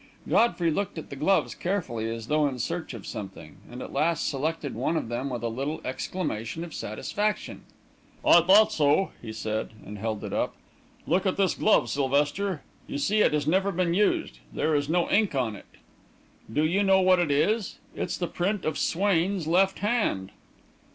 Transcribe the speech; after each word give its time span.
Godfrey 0.27 0.71
looked 0.71 0.97
at 0.97 1.11
the 1.11 1.15
gloves 1.15 1.53
carefully, 1.53 2.09
as 2.09 2.25
though 2.25 2.47
in 2.47 2.57
search 2.57 2.95
of 2.95 3.05
something, 3.05 3.57
and 3.69 3.83
at 3.83 3.93
last 3.93 4.27
selected 4.27 4.73
one 4.73 4.97
of 4.97 5.09
them 5.09 5.29
with 5.29 5.43
a 5.43 5.47
little 5.47 5.79
exclamation 5.85 6.63
of 6.63 6.73
satisfaction. 6.73 7.65
"I 8.25 8.41
thought 8.41 8.71
so!" 8.71 9.11
he 9.21 9.31
said, 9.31 9.73
and 9.85 9.99
held 9.99 10.23
it 10.23 10.33
up. 10.33 10.55
"Look 11.05 11.27
at 11.27 11.37
this 11.37 11.53
glove, 11.53 11.87
Sylvester. 11.87 12.63
You 12.87 12.97
see 12.97 13.21
it 13.21 13.33
has 13.33 13.45
never 13.45 13.71
been 13.71 13.93
used 13.93 14.39
there 14.51 14.73
is 14.73 14.89
no 14.89 15.07
ink 15.07 15.35
on 15.35 15.55
it. 15.55 15.67
Do 16.51 16.65
you 16.65 16.81
know 16.81 16.99
what 17.01 17.19
it 17.19 17.29
is? 17.29 17.77
It's 17.95 18.17
the 18.17 18.25
print 18.27 18.65
of 18.65 18.79
Swain's 18.79 19.45
left 19.45 19.77
hand." 19.85 20.31